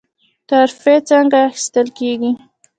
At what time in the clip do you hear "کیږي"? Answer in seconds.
1.97-2.31